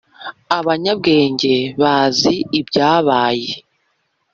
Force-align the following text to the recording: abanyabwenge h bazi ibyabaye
abanyabwenge 0.59 1.53
h 1.71 1.71
bazi 1.81 2.33
ibyabaye 2.59 3.51